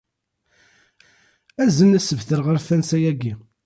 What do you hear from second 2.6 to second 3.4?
tansa-agi.